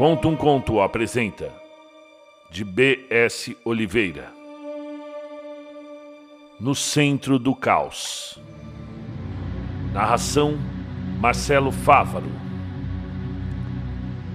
[0.00, 1.52] Conta um Conto apresenta
[2.50, 3.54] de B.S.
[3.62, 4.32] Oliveira.
[6.58, 8.40] No centro do caos.
[9.92, 10.58] Narração
[11.20, 12.32] Marcelo Fávaro.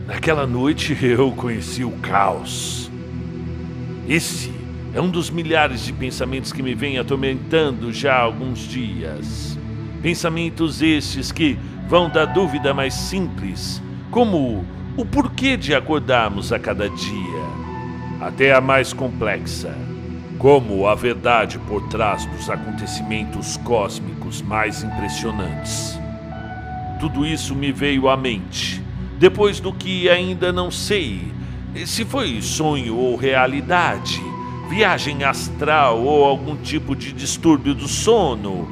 [0.06, 2.92] Naquela noite eu conheci o caos.
[4.08, 4.54] Esse
[4.94, 9.58] é um dos milhares de pensamentos que me vem atormentando já há alguns dias.
[10.04, 11.58] Pensamentos estes que
[11.90, 14.64] vão da dúvida mais simples, como
[14.98, 17.44] o porquê de acordarmos a cada dia,
[18.22, 19.76] até a mais complexa,
[20.38, 26.00] como a verdade por trás dos acontecimentos cósmicos mais impressionantes.
[27.00, 28.82] Tudo isso me veio à mente,
[29.20, 31.34] depois do que ainda não sei
[31.86, 34.22] se foi sonho ou realidade,
[34.70, 38.66] viagem astral ou algum tipo de distúrbio do sono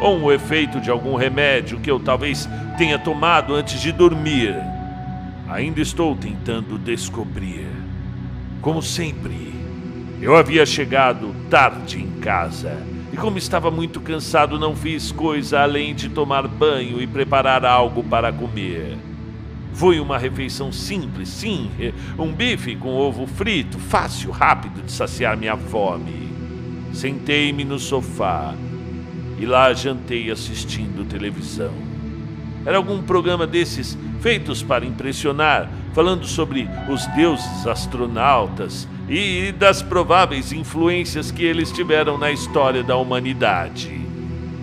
[0.00, 4.56] ou um efeito de algum remédio que eu talvez tenha tomado antes de dormir.
[5.48, 7.66] Ainda estou tentando descobrir.
[8.60, 9.54] Como sempre,
[10.20, 12.76] eu havia chegado tarde em casa
[13.10, 18.04] e, como estava muito cansado, não fiz coisa além de tomar banho e preparar algo
[18.04, 18.98] para comer.
[19.72, 21.70] Foi uma refeição simples, sim,
[22.18, 26.28] um bife com ovo frito, fácil, rápido de saciar minha fome.
[26.92, 28.54] Sentei-me no sofá
[29.38, 31.87] e lá jantei assistindo televisão.
[32.64, 40.52] Era algum programa desses feitos para impressionar, falando sobre os deuses astronautas e das prováveis
[40.52, 44.00] influências que eles tiveram na história da humanidade.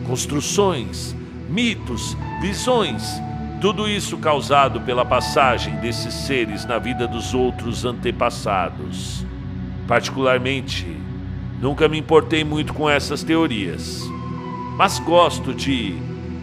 [0.07, 1.15] Construções,
[1.49, 3.21] mitos, visões,
[3.59, 9.25] tudo isso causado pela passagem desses seres na vida dos outros antepassados.
[9.87, 10.85] Particularmente,
[11.61, 14.03] nunca me importei muito com essas teorias
[14.77, 15.95] mas gosto de,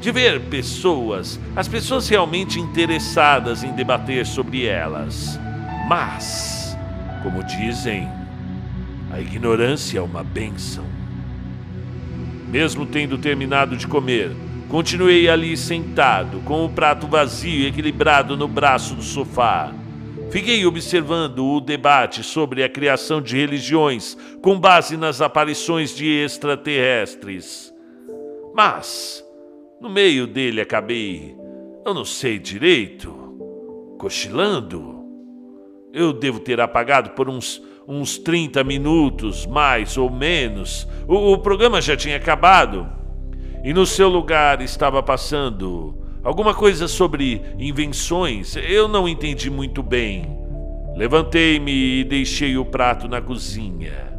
[0.03, 5.39] de ver pessoas, as pessoas realmente interessadas em debater sobre elas.
[5.89, 6.77] Mas,
[7.23, 8.09] como dizem,
[9.13, 10.85] a ignorância é uma bênção.
[12.49, 14.33] Mesmo tendo terminado de comer,
[14.69, 19.73] continuei ali sentado, com o prato vazio equilibrado no braço do sofá.
[20.33, 27.73] Fiquei observando o debate sobre a criação de religiões com base nas aparições de extraterrestres.
[28.53, 29.22] Mas,
[29.83, 31.37] no meio dele acabei,
[31.85, 33.13] eu não sei direito,
[33.99, 35.03] cochilando.
[35.93, 40.87] Eu devo ter apagado por uns, uns 30 minutos, mais ou menos.
[41.09, 42.89] O, o programa já tinha acabado.
[43.65, 48.55] E no seu lugar estava passando alguma coisa sobre invenções.
[48.57, 50.39] Eu não entendi muito bem.
[50.95, 54.13] Levantei-me e deixei o prato na cozinha.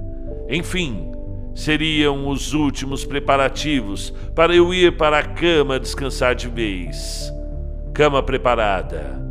[0.50, 1.13] Enfim,
[1.54, 7.32] seriam os últimos preparativos para eu ir para a cama descansar de vez.
[7.94, 9.22] Cama preparada.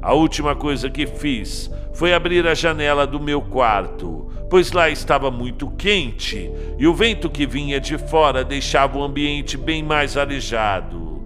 [0.00, 5.30] A última coisa que fiz foi abrir a janela do meu quarto, pois lá estava
[5.30, 11.22] muito quente e o vento que vinha de fora deixava o ambiente bem mais arejado.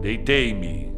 [0.00, 0.92] Deitei-me.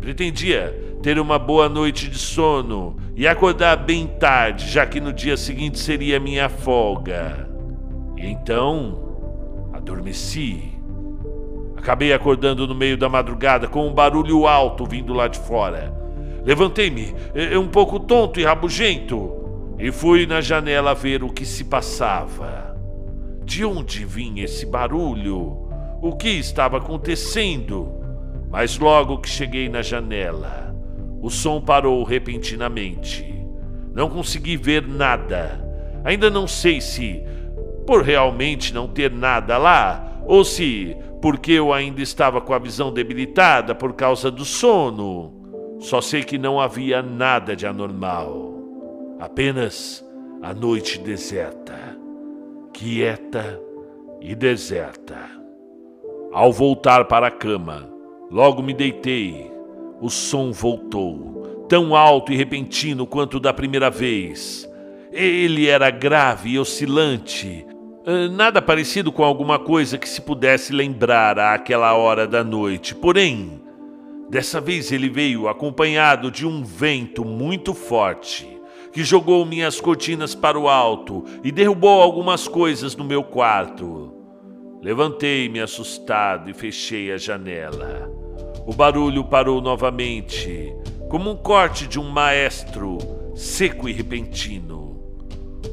[0.00, 5.36] Pretendia ter uma boa noite de sono e acordar bem tarde, já que no dia
[5.36, 7.47] seguinte seria minha folga.
[8.18, 10.72] E então adormeci.
[11.76, 15.96] Acabei acordando no meio da madrugada com um barulho alto vindo lá de fora.
[16.44, 17.14] Levantei-me,
[17.58, 22.76] um pouco tonto e rabugento, e fui na janela ver o que se passava.
[23.44, 25.68] De onde vinha esse barulho?
[26.02, 27.92] O que estava acontecendo?
[28.50, 30.74] Mas logo que cheguei na janela,
[31.22, 33.24] o som parou repentinamente.
[33.94, 35.64] Não consegui ver nada.
[36.04, 37.22] Ainda não sei se
[37.88, 42.92] por realmente não ter nada lá, ou se porque eu ainda estava com a visão
[42.92, 45.32] debilitada por causa do sono.
[45.80, 48.52] Só sei que não havia nada de anormal.
[49.18, 50.06] Apenas
[50.42, 51.98] a noite deserta,
[52.74, 53.58] quieta
[54.20, 55.16] e deserta.
[56.30, 57.88] Ao voltar para a cama,
[58.30, 59.50] logo me deitei.
[59.98, 64.70] O som voltou, tão alto e repentino quanto da primeira vez.
[65.10, 67.66] Ele era grave e oscilante,
[68.30, 72.94] nada parecido com alguma coisa que se pudesse lembrar àquela hora da noite.
[72.94, 73.60] Porém,
[74.30, 78.58] dessa vez ele veio acompanhado de um vento muito forte
[78.92, 84.14] que jogou minhas cortinas para o alto e derrubou algumas coisas no meu quarto.
[84.82, 88.10] Levantei-me assustado e fechei a janela.
[88.66, 90.74] O barulho parou novamente,
[91.08, 92.98] como um corte de um maestro
[93.34, 95.00] seco e repentino.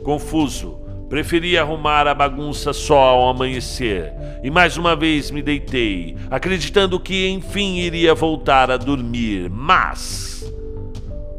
[0.03, 4.11] Confuso, Preferi arrumar a bagunça só ao amanhecer
[4.43, 10.51] e mais uma vez me deitei, acreditando que enfim iria voltar a dormir, mas.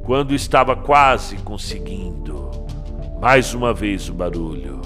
[0.05, 2.49] quando estava quase conseguindo,
[3.21, 4.81] mais uma vez o barulho,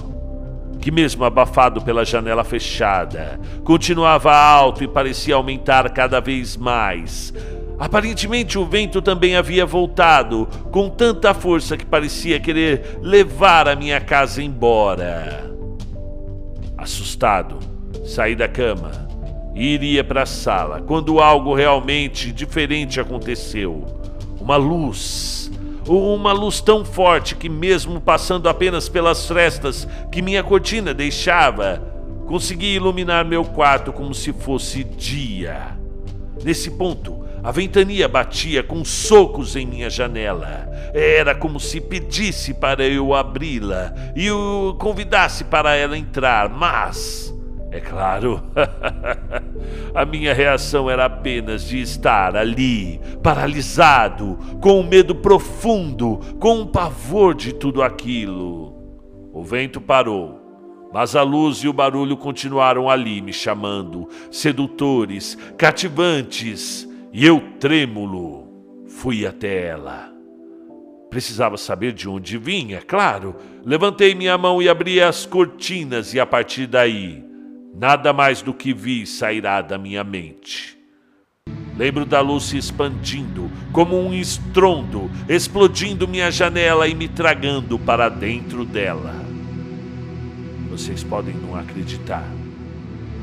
[0.81, 7.35] que, mesmo abafado pela janela fechada, continuava alto e parecia aumentar cada vez mais.
[7.81, 13.99] Aparentemente, o vento também havia voltado, com tanta força que parecia querer levar a minha
[13.99, 15.51] casa embora.
[16.77, 17.59] Assustado,
[18.05, 19.09] saí da cama
[19.55, 23.87] e iria para a sala quando algo realmente diferente aconteceu.
[24.39, 25.51] Uma luz,
[25.89, 31.83] uma luz tão forte que, mesmo passando apenas pelas frestas que minha cortina deixava,
[32.27, 35.79] consegui iluminar meu quarto como se fosse dia.
[36.45, 40.69] Nesse ponto, a ventania batia com socos em minha janela.
[40.93, 47.35] Era como se pedisse para eu abri-la e o convidasse para ela entrar, mas.
[47.73, 48.43] É claro,
[49.95, 56.67] a minha reação era apenas de estar ali, paralisado, com um medo profundo, com um
[56.67, 58.75] pavor de tudo aquilo.
[59.33, 60.41] O vento parou,
[60.93, 68.49] mas a luz e o barulho continuaram ali me chamando, sedutores, cativantes e eu, trêmulo,
[68.87, 70.13] fui até ela.
[71.11, 73.35] Precisava saber de onde vinha, claro.
[73.65, 77.25] Levantei minha mão e abri as cortinas, e a partir daí,
[77.75, 80.79] nada mais do que vi sairá da minha mente.
[81.77, 88.09] Lembro da luz se expandindo, como um estrondo, explodindo minha janela e me tragando para
[88.09, 89.15] dentro dela.
[90.71, 92.40] Vocês podem não acreditar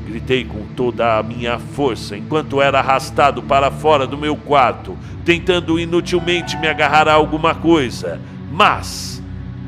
[0.08, 5.78] Gritei com toda a minha força enquanto era arrastado para fora do meu quarto, tentando
[5.78, 8.18] inutilmente me agarrar a alguma coisa.
[8.50, 9.22] Mas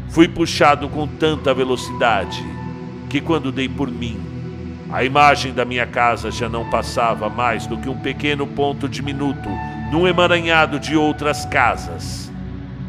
[0.08, 2.42] fui puxado com tanta velocidade
[3.10, 4.18] que, quando dei por mim,
[4.90, 9.50] a imagem da minha casa já não passava mais do que um pequeno ponto diminuto
[9.92, 12.32] num emaranhado de outras casas.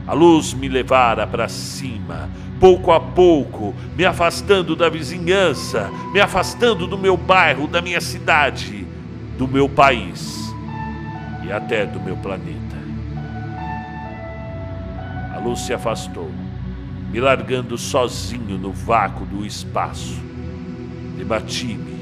[0.08, 2.30] A luz me levara para cima,
[2.62, 8.86] pouco a pouco, me afastando da vizinhança, me afastando do meu bairro, da minha cidade,
[9.36, 10.54] do meu país
[11.44, 12.78] e até do meu planeta.
[15.34, 16.32] A luz se afastou,
[17.12, 20.22] me largando sozinho no vácuo do espaço.
[21.18, 21.96] Debati-me,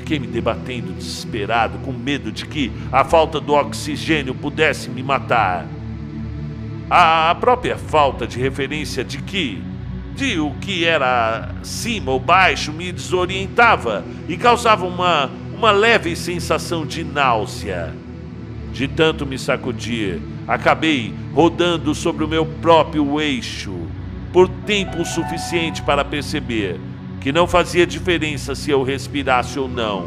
[0.00, 5.66] fiquei me debatendo desesperado, com medo de que a falta do oxigênio pudesse me matar.
[6.90, 9.62] A própria falta de referência de que
[10.18, 16.84] de o que era cima ou baixo me desorientava e causava uma, uma leve sensação
[16.84, 17.94] de náusea.
[18.72, 23.72] De tanto me sacudir, acabei rodando sobre o meu próprio eixo
[24.32, 26.80] por tempo suficiente para perceber
[27.20, 30.04] que não fazia diferença se eu respirasse ou não.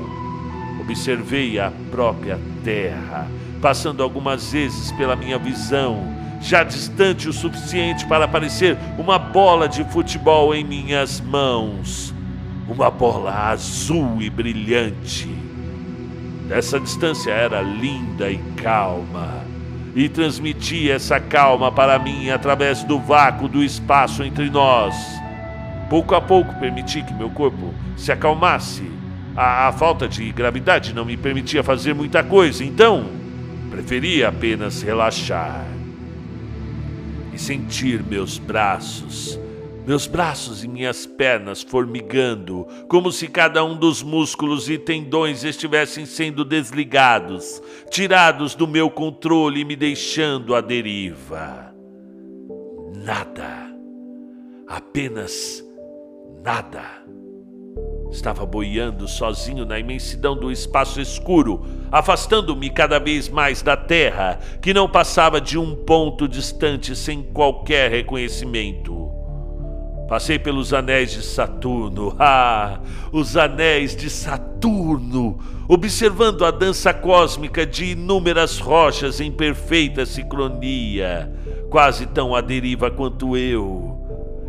[0.82, 3.28] Observei a própria terra,
[3.62, 9.84] passando algumas vezes pela minha visão já distante o suficiente para parecer uma bola de
[9.86, 12.14] futebol em minhas mãos.
[12.68, 15.30] Uma bola azul e brilhante.
[16.48, 19.46] Dessa distância era linda e calma,
[19.96, 24.96] e transmitia essa calma para mim através do vácuo do espaço entre nós.
[25.90, 28.90] Pouco a pouco permiti que meu corpo se acalmasse.
[29.36, 33.06] A, a falta de gravidade não me permitia fazer muita coisa, então
[33.70, 35.66] preferia apenas relaxar
[37.42, 39.40] sentir meus braços,
[39.86, 46.06] meus braços e minhas pernas formigando, como se cada um dos músculos e tendões estivessem
[46.06, 51.74] sendo desligados, tirados do meu controle e me deixando à deriva.
[53.04, 53.76] Nada,
[54.68, 55.64] apenas
[56.44, 57.02] nada.
[58.12, 64.74] Estava boiando sozinho na imensidão do espaço escuro, afastando-me cada vez mais da terra, que
[64.74, 69.10] não passava de um ponto distante sem qualquer reconhecimento.
[70.10, 72.82] Passei pelos anéis de Saturno, ah,
[73.14, 75.40] os anéis de Saturno,
[75.70, 81.32] observando a dança cósmica de inúmeras rochas em perfeita sincronia,
[81.70, 84.01] quase tão à deriva quanto eu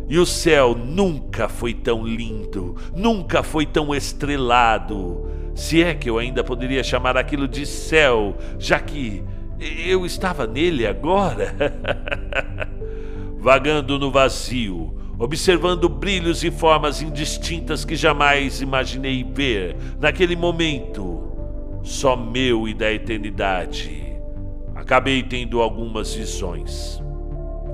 [0.07, 5.29] e o céu nunca foi tão lindo, nunca foi tão estrelado.
[5.55, 9.23] Se é que eu ainda poderia chamar aquilo de céu, já que
[9.59, 11.55] eu estava nele agora.
[13.39, 21.31] Vagando no vazio, observando brilhos e formas indistintas que jamais imaginei ver naquele momento,
[21.81, 24.17] só meu e da eternidade.
[24.73, 27.01] Acabei tendo algumas visões.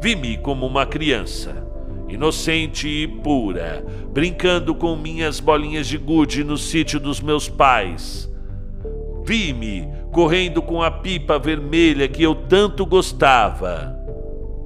[0.02, 1.69] Vi-me como uma criança
[2.10, 8.30] inocente e pura, brincando com minhas bolinhas de gude no sítio dos meus pais.
[9.24, 13.96] Vi-me correndo com a pipa vermelha que eu tanto gostava.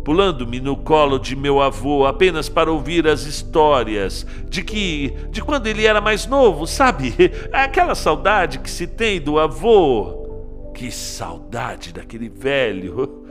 [0.05, 5.67] pulando-me no colo de meu avô apenas para ouvir as histórias de que, de quando
[5.67, 7.13] ele era mais novo, sabe?
[7.53, 10.71] Aquela saudade que se tem do avô.
[10.73, 13.23] Que saudade daquele velho.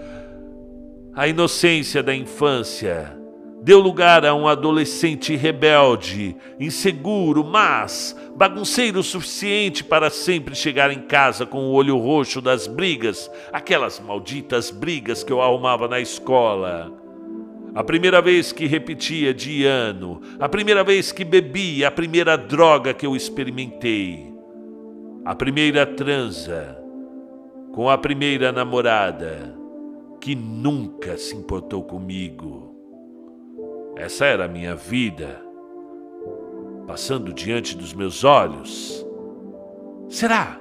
[1.15, 3.22] A inocência da infância
[3.63, 11.03] deu lugar a um adolescente rebelde, inseguro, mas bagunceiro o suficiente para sempre chegar em
[11.03, 16.93] casa com o olho roxo das brigas, aquelas malditas brigas que eu arrumava na escola.
[17.73, 22.93] A primeira vez que repetia de ano, a primeira vez que bebi, a primeira droga
[22.93, 24.27] que eu experimentei,
[25.25, 26.77] a primeira transa
[27.73, 29.57] com a primeira namorada
[30.21, 32.72] que nunca se importou comigo.
[33.97, 35.41] Essa era a minha vida,
[36.87, 39.05] passando diante dos meus olhos.
[40.09, 40.59] Será?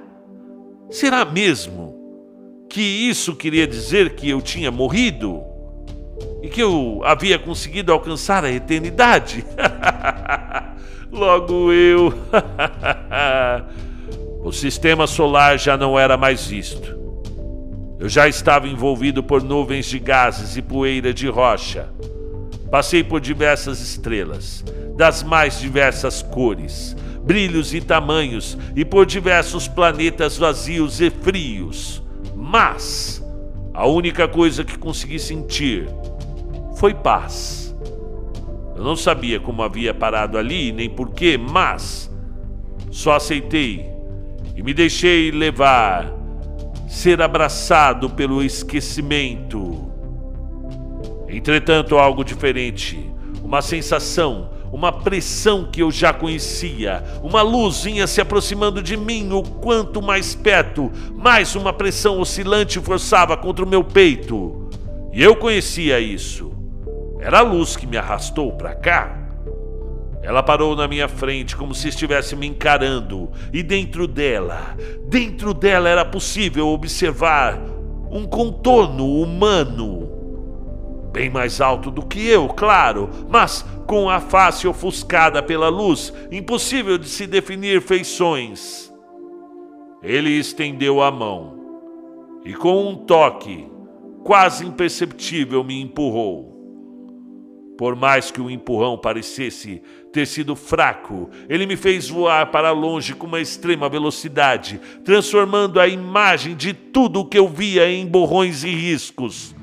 [0.90, 5.42] Será mesmo que isso queria dizer que eu tinha morrido?
[6.42, 9.44] E que eu havia conseguido alcançar a eternidade?
[11.10, 12.12] Logo eu.
[14.44, 17.00] o sistema solar já não era mais visto.
[17.98, 21.88] Eu já estava envolvido por nuvens de gases e poeira de rocha.
[22.72, 24.64] Passei por diversas estrelas,
[24.96, 32.02] das mais diversas cores, brilhos e tamanhos, e por diversos planetas vazios e frios.
[32.34, 33.22] Mas
[33.74, 35.86] a única coisa que consegui sentir
[36.76, 37.76] foi paz.
[38.74, 42.10] Eu não sabia como havia parado ali, nem porquê, mas
[42.90, 43.86] só aceitei
[44.56, 46.10] e me deixei levar,
[46.88, 49.91] ser abraçado pelo esquecimento
[51.32, 53.10] Entretanto, algo diferente,
[53.42, 59.32] uma sensação, uma pressão que eu já conhecia, uma luz vinha se aproximando de mim,
[59.32, 64.68] o quanto mais perto, mais uma pressão oscilante forçava contra o meu peito.
[65.10, 66.52] E eu conhecia isso.
[67.18, 69.18] Era a luz que me arrastou para cá.
[70.22, 74.76] Ela parou na minha frente como se estivesse me encarando, e dentro dela,
[75.08, 77.58] dentro dela era possível observar
[78.10, 80.01] um contorno humano
[81.12, 86.96] bem mais alto do que eu, claro, mas com a face ofuscada pela luz, impossível
[86.96, 88.90] de se definir feições.
[90.02, 91.60] Ele estendeu a mão
[92.44, 93.70] e, com um toque
[94.24, 96.50] quase imperceptível, me empurrou.
[97.76, 103.14] Por mais que o empurrão parecesse ter sido fraco, ele me fez voar para longe
[103.14, 108.62] com uma extrema velocidade, transformando a imagem de tudo o que eu via em borrões
[108.62, 109.54] e riscos.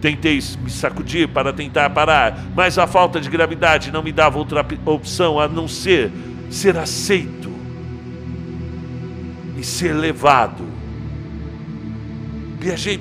[0.00, 4.64] Tentei me sacudir para tentar parar, mas a falta de gravidade não me dava outra
[4.84, 6.12] opção a não ser
[6.50, 7.50] ser aceito
[9.56, 10.64] e ser levado.
[12.60, 13.00] Viajei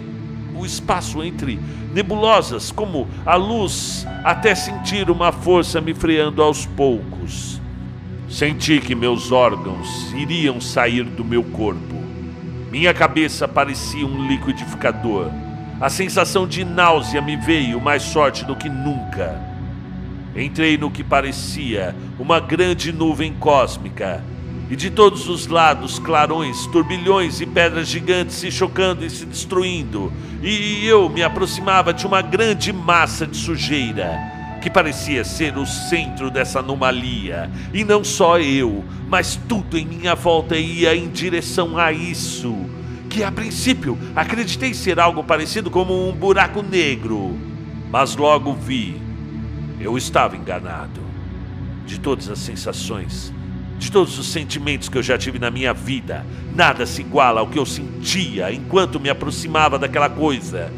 [0.56, 1.60] o espaço entre
[1.94, 7.62] nebulosas, como a luz, até sentir uma força me freando aos poucos.
[8.30, 11.96] Senti que meus órgãos iriam sair do meu corpo.
[12.72, 15.32] Minha cabeça parecia um liquidificador
[15.80, 19.42] a sensação de náusea me veio mais forte do que nunca.
[20.36, 24.24] Entrei no que parecia uma grande nuvem cósmica,
[24.70, 30.12] e de todos os lados clarões, turbilhões e pedras gigantes se chocando e se destruindo,
[30.42, 36.32] e eu me aproximava de uma grande massa de sujeira que parecia ser o centro
[36.32, 41.92] dessa anomalia, e não só eu, mas tudo em minha volta ia em direção a
[41.92, 42.56] isso
[43.16, 47.34] que a princípio acreditei ser algo parecido como um buraco negro,
[47.90, 49.02] mas logo vi.
[49.80, 51.00] Eu estava enganado.
[51.86, 53.34] De todas as sensações,
[53.78, 57.48] de todos os sentimentos que eu já tive na minha vida, nada se iguala ao
[57.48, 60.70] que eu sentia enquanto me aproximava daquela coisa.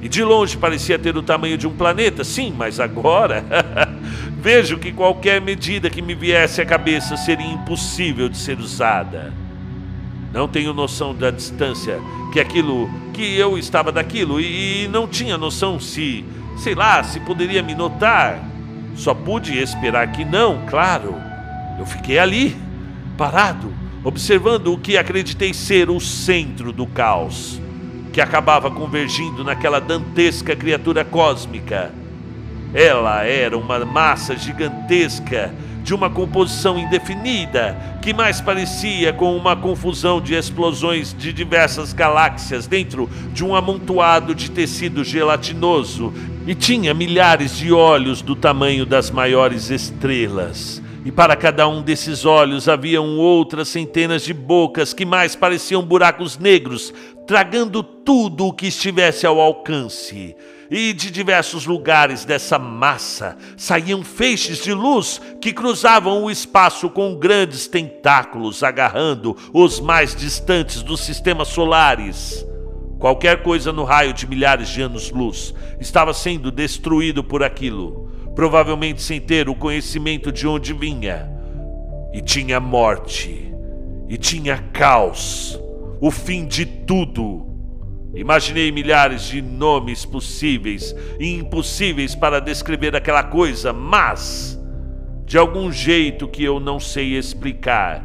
[0.00, 3.44] E de longe parecia ter o tamanho de um planeta, sim, mas agora
[4.40, 9.43] vejo que qualquer medida que me viesse à cabeça seria impossível de ser usada.
[10.34, 12.00] Não tenho noção da distância
[12.32, 16.24] que aquilo, que eu estava daquilo e, não tinha noção se,
[16.58, 18.42] sei lá, se poderia me notar.
[18.96, 21.14] Só pude esperar que não, claro.
[21.78, 22.56] Eu fiquei ali,
[23.16, 23.72] parado,
[24.02, 27.60] observando o que acreditei ser o centro do caos,
[28.12, 31.92] que acabava convergindo naquela dantesca criatura cósmica.
[32.74, 40.18] Ela era uma massa gigantesca de uma composição indefinida, que mais parecia com uma confusão
[40.18, 46.12] de explosões de diversas galáxias dentro de um amontoado de tecido gelatinoso,
[46.46, 50.82] e tinha milhares de olhos do tamanho das maiores estrelas.
[51.04, 56.38] E para cada um desses olhos haviam outras centenas de bocas que mais pareciam buracos
[56.38, 56.94] negros,
[57.26, 60.34] tragando tudo o que estivesse ao alcance.
[60.76, 67.14] E de diversos lugares dessa massa saíam feixes de luz que cruzavam o espaço com
[67.14, 72.44] grandes tentáculos agarrando os mais distantes dos sistemas solares.
[72.98, 79.20] Qualquer coisa no raio de milhares de anos-luz estava sendo destruído por aquilo, provavelmente sem
[79.20, 81.30] ter o conhecimento de onde vinha.
[82.12, 83.54] E tinha morte,
[84.08, 85.56] e tinha caos,
[86.00, 87.53] o fim de tudo.
[88.14, 94.60] Imaginei milhares de nomes possíveis e impossíveis para descrever aquela coisa, mas,
[95.24, 98.04] de algum jeito que eu não sei explicar,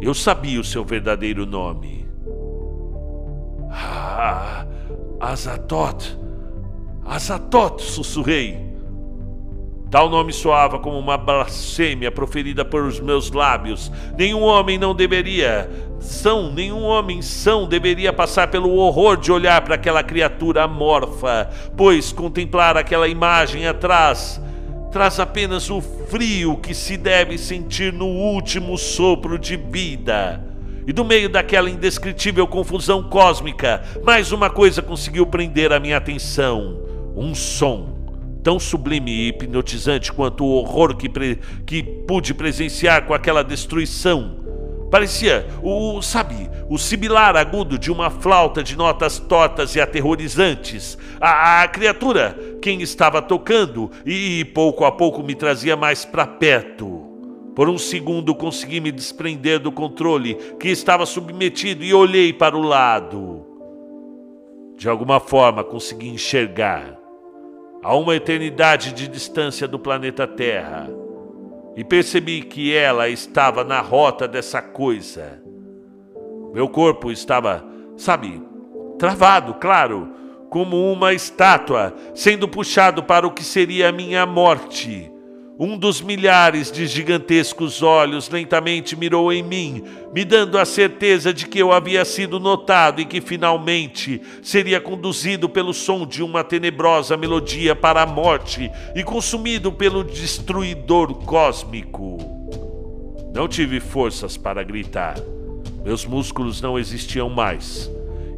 [0.00, 2.06] eu sabia o seu verdadeiro nome.
[3.70, 4.66] Ah,
[5.18, 6.18] Azatot,
[7.04, 8.67] Azatot, sussurrei.
[9.90, 13.90] Tal nome soava como uma blasfêmia proferida por os meus lábios.
[14.18, 19.76] Nenhum homem não deveria, são, nenhum homem são deveria passar pelo horror de olhar para
[19.76, 24.40] aquela criatura amorfa, pois contemplar aquela imagem atrás
[24.92, 30.44] traz apenas o frio que se deve sentir no último sopro de vida.
[30.86, 36.78] E no meio daquela indescritível confusão cósmica, mais uma coisa conseguiu prender a minha atenção:
[37.16, 37.97] um som
[38.48, 41.06] tão sublime e hipnotizante quanto o horror que,
[41.66, 44.38] que pude presenciar com aquela destruição.
[44.90, 50.96] Parecia o, sabe, o sibilar agudo de uma flauta de notas tortas e aterrorizantes.
[51.20, 57.02] A, a criatura, quem estava tocando, e pouco a pouco me trazia mais para perto.
[57.54, 62.62] Por um segundo consegui me desprender do controle que estava submetido e olhei para o
[62.62, 63.44] lado.
[64.74, 67.07] De alguma forma consegui enxergar
[67.82, 70.88] a uma eternidade de distância do planeta Terra
[71.76, 75.40] e percebi que ela estava na rota dessa coisa.
[76.52, 77.64] Meu corpo estava,
[77.96, 78.42] sabe,
[78.98, 80.12] travado, claro,
[80.50, 85.12] como uma estátua, sendo puxado para o que seria a minha morte.
[85.60, 89.82] Um dos milhares de gigantescos olhos lentamente mirou em mim,
[90.14, 95.48] me dando a certeza de que eu havia sido notado e que finalmente seria conduzido
[95.48, 102.18] pelo som de uma tenebrosa melodia para a morte e consumido pelo destruidor cósmico.
[103.34, 105.16] Não tive forças para gritar.
[105.84, 107.90] Meus músculos não existiam mais.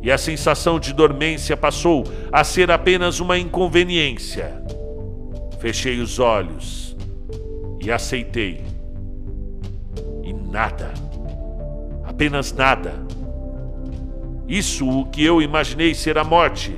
[0.02, 2.02] E a sensação de dormência passou
[2.32, 4.64] a ser apenas uma inconveniência.
[5.60, 6.89] Fechei os olhos
[7.80, 8.62] e aceitei.
[10.22, 10.92] E nada,
[12.04, 12.94] apenas nada.
[14.46, 16.76] Isso o que eu imaginei ser a morte,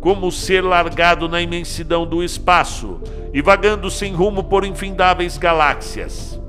[0.00, 3.00] como ser largado na imensidão do espaço
[3.32, 6.40] e vagando sem rumo por infindáveis galáxias.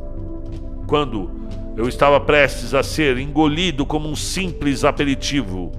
[0.87, 1.31] Quando
[1.77, 5.71] eu estava prestes a ser engolido como um simples aperitivo,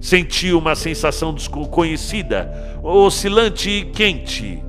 [0.00, 4.62] senti uma sensação desconhecida, oscilante e quente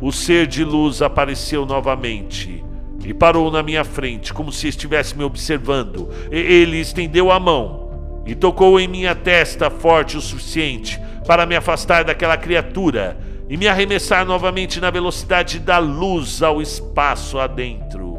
[0.00, 2.64] o ser de luz apareceu novamente
[3.04, 6.08] e parou na minha frente, como se estivesse me observando.
[6.30, 12.04] Ele estendeu a mão e tocou em minha testa forte o suficiente para me afastar
[12.04, 13.16] daquela criatura
[13.48, 18.18] e me arremessar novamente na velocidade da luz ao espaço adentro.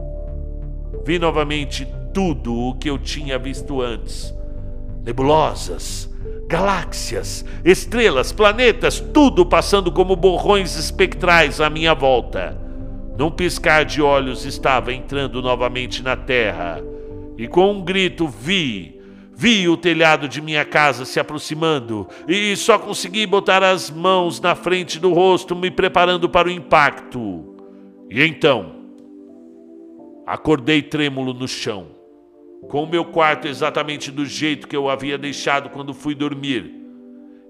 [1.06, 4.34] Vi novamente tudo o que eu tinha visto antes:
[5.04, 6.10] nebulosas,
[6.48, 12.58] galáxias, estrelas, planetas, tudo passando como borrões espectrais à minha volta.
[13.18, 16.82] Num piscar de olhos estava entrando novamente na terra,
[17.38, 19.02] e com um grito vi,
[19.36, 24.56] vi o telhado de minha casa se aproximando, e só consegui botar as mãos na
[24.56, 27.56] frente do rosto, me preparando para o impacto.
[28.10, 28.74] E então,
[30.26, 31.97] acordei trêmulo no chão
[32.68, 36.74] com o meu quarto exatamente do jeito que eu havia deixado quando fui dormir.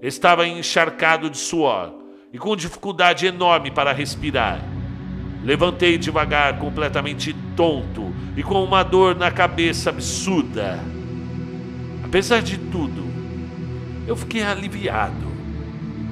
[0.00, 1.94] Estava encharcado de suor
[2.32, 4.62] e com dificuldade enorme para respirar.
[5.42, 10.78] Levantei devagar, completamente tonto e com uma dor na cabeça absurda.
[12.04, 13.04] Apesar de tudo,
[14.06, 15.28] eu fiquei aliviado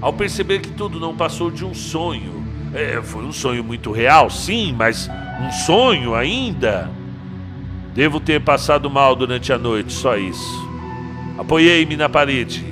[0.00, 2.44] ao perceber que tudo não passou de um sonho.
[2.74, 5.08] É, foi um sonho muito real, sim, mas
[5.40, 6.90] um sonho ainda.
[7.96, 10.68] Devo ter passado mal durante a noite, só isso.
[11.38, 12.62] Apoiei-me na parede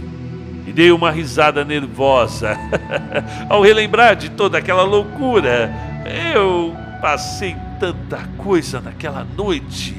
[0.67, 2.55] e dei uma risada nervosa
[3.49, 5.73] ao relembrar de toda aquela loucura.
[6.35, 9.97] Eu passei tanta coisa naquela noite.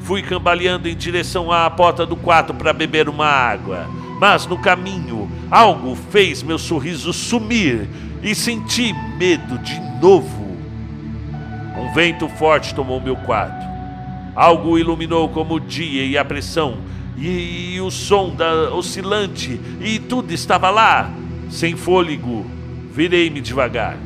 [0.00, 3.86] Fui cambaleando em direção à porta do quarto para beber uma água,
[4.18, 7.86] mas no caminho algo fez meu sorriso sumir
[8.22, 10.56] e senti medo de novo.
[11.76, 13.73] Um vento forte tomou meu quarto.
[14.34, 16.78] Algo iluminou como o dia e a pressão,
[17.16, 21.10] e, e o som da oscilante, e tudo estava lá.
[21.48, 22.44] Sem fôlego,
[22.90, 23.96] virei-me devagar.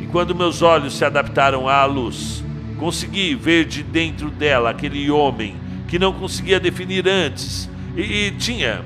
[0.00, 2.44] E quando meus olhos se adaptaram à luz,
[2.78, 5.56] consegui ver de dentro dela aquele homem
[5.88, 8.84] que não conseguia definir antes e, e tinha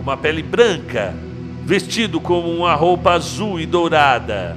[0.00, 1.14] uma pele branca,
[1.64, 4.56] vestido com uma roupa azul e dourada.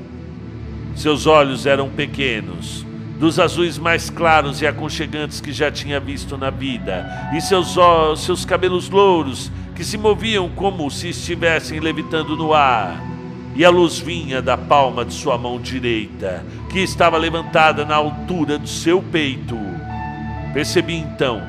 [0.95, 2.85] Seus olhos eram pequenos,
[3.19, 7.05] dos azuis mais claros e aconchegantes que já tinha visto na vida,
[7.35, 7.75] e seus,
[8.17, 13.01] seus cabelos louros que se moviam como se estivessem levitando no ar.
[13.55, 18.57] E a luz vinha da palma de sua mão direita, que estava levantada na altura
[18.57, 19.57] do seu peito.
[20.53, 21.41] Percebi então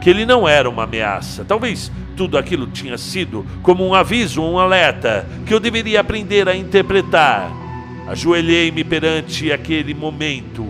[0.00, 1.44] que ele não era uma ameaça.
[1.44, 6.54] Talvez tudo aquilo tinha sido como um aviso, um alerta, que eu deveria aprender a
[6.54, 7.50] interpretar.
[8.08, 10.66] Ajoelhei-me perante aquele momento,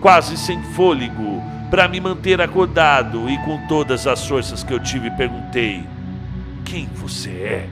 [0.00, 5.10] quase sem fôlego, para me manter acordado e com todas as forças que eu tive,
[5.10, 5.84] perguntei:
[6.64, 7.68] quem você é?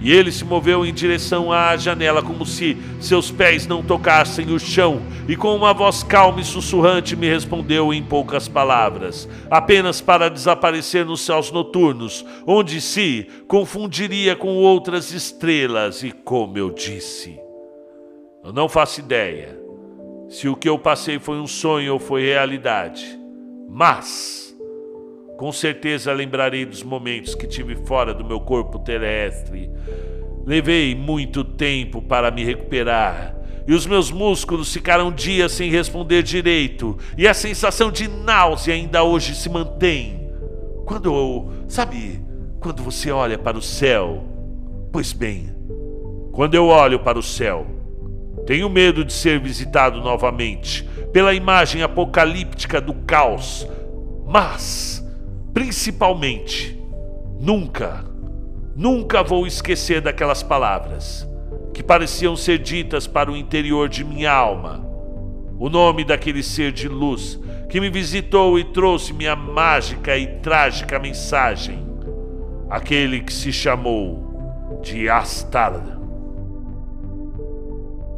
[0.00, 4.58] E ele se moveu em direção à janela, como se seus pés não tocassem o
[4.58, 10.30] chão, e com uma voz calma e sussurrante me respondeu em poucas palavras, apenas para
[10.30, 17.36] desaparecer nos céus noturnos, onde se confundiria com outras estrelas, e como eu disse.
[18.44, 19.57] Eu não faço ideia
[20.28, 23.18] se o que eu passei foi um sonho ou foi realidade,
[23.68, 24.56] mas
[25.38, 29.70] com certeza lembrarei dos momentos que tive fora do meu corpo terrestre.
[30.44, 33.36] Levei muito tempo para me recuperar.
[33.66, 36.98] E os meus músculos ficaram dias sem responder direito.
[37.16, 40.28] E a sensação de náusea ainda hoje se mantém.
[40.84, 41.52] Quando eu.
[41.68, 42.20] Sabe,
[42.58, 44.24] quando você olha para o céu?
[44.90, 45.54] Pois bem,
[46.32, 47.66] quando eu olho para o céu,
[48.48, 50.82] tenho medo de ser visitado novamente
[51.12, 53.68] pela imagem apocalíptica do caos.
[54.26, 54.98] Mas
[55.58, 56.80] Principalmente,
[57.40, 58.04] nunca,
[58.76, 61.28] nunca vou esquecer daquelas palavras
[61.74, 64.86] que pareciam ser ditas para o interior de minha alma.
[65.58, 71.00] O nome daquele ser de luz que me visitou e trouxe minha mágica e trágica
[71.00, 71.84] mensagem.
[72.70, 75.97] Aquele que se chamou de Astard.